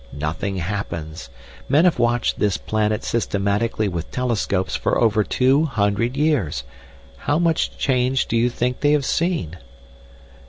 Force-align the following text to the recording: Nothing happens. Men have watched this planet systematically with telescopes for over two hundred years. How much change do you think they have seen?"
Nothing 0.11 0.55
happens. 0.57 1.29
Men 1.69 1.85
have 1.85 1.99
watched 1.99 2.39
this 2.39 2.57
planet 2.57 3.03
systematically 3.03 3.87
with 3.87 4.09
telescopes 4.09 4.75
for 4.75 4.99
over 4.99 5.23
two 5.23 5.65
hundred 5.65 6.17
years. 6.17 6.63
How 7.17 7.37
much 7.37 7.77
change 7.77 8.25
do 8.25 8.35
you 8.35 8.49
think 8.49 8.79
they 8.79 8.93
have 8.93 9.05
seen?" 9.05 9.57